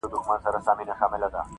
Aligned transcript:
ظالمه 0.03 0.37
یاره 0.45 0.59
سلامي 0.67 0.83
ولاړه 1.11 1.37
ومه- 1.39 1.49